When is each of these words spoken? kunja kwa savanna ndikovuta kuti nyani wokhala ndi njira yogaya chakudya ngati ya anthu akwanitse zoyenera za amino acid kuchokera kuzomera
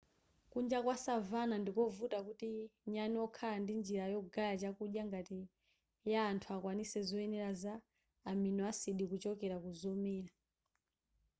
kunja 0.51 0.79
kwa 0.85 0.95
savanna 1.05 1.55
ndikovuta 1.59 2.17
kuti 2.27 2.47
nyani 2.93 3.15
wokhala 3.21 3.57
ndi 3.61 3.73
njira 3.81 4.05
yogaya 4.13 4.59
chakudya 4.61 5.03
ngati 5.09 5.39
ya 6.11 6.19
anthu 6.31 6.47
akwanitse 6.55 6.97
zoyenera 7.07 7.51
za 7.61 7.73
amino 8.31 8.61
acid 8.71 8.99
kuchokera 9.11 9.55
kuzomera 9.63 10.33